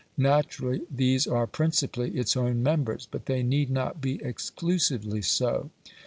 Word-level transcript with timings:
Naturally 0.17 0.81
these 0.89 1.27
are 1.27 1.45
principally 1.45 2.09
its 2.17 2.35
own 2.35 2.63
members 2.63 3.07
but 3.11 3.27
they 3.27 3.43
need 3.43 3.69
not 3.69 4.01
be 4.01 4.19
exclusively 4.23 5.21
so. 5.21 5.69